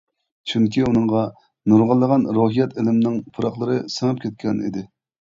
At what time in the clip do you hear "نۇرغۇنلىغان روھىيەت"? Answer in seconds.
1.73-2.75